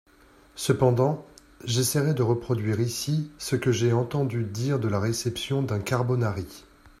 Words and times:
Cependant, 0.55 1.27
j'essaierai 1.63 2.15
de 2.15 2.23
reproduire 2.23 2.79
ici 2.81 3.29
ce 3.37 3.55
que 3.55 3.71
j'ai 3.71 3.93
entendu 3.93 4.43
dire 4.45 4.79
de 4.79 4.87
la 4.87 4.99
réception 4.99 5.61
d'un 5.61 5.77
carbonari. 5.77 6.63